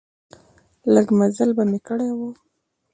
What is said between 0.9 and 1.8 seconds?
لږ مزل به مې